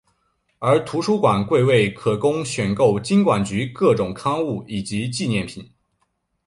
[0.61, 5.63] 另图书馆柜位可供选购金管局各种刊物及纪念品。